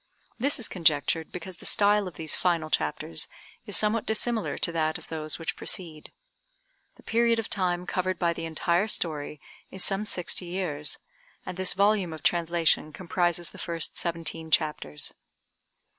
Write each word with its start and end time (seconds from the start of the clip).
This 0.39 0.57
is 0.57 0.67
conjectured 0.67 1.31
because 1.31 1.57
the 1.57 1.65
style 1.67 2.07
of 2.07 2.15
these 2.15 2.33
final 2.33 2.71
chapters 2.71 3.27
is 3.67 3.77
somewhat 3.77 4.07
dissimilar 4.07 4.57
to 4.57 4.71
that 4.71 4.97
of 4.97 5.09
those 5.09 5.37
which 5.37 5.55
precede. 5.55 6.11
The 6.95 7.03
period 7.03 7.37
of 7.37 7.51
time 7.51 7.85
covered 7.85 8.17
by 8.17 8.33
the 8.33 8.45
entire 8.47 8.87
story 8.87 9.39
is 9.69 9.85
some 9.85 10.07
sixty 10.07 10.47
years, 10.47 10.97
and 11.45 11.55
this 11.55 11.73
volume 11.73 12.13
of 12.13 12.23
translation 12.23 12.91
comprises 12.91 13.51
the 13.51 13.59
first 13.59 13.95
seventeen 13.95 14.49
chapters. 14.49 15.13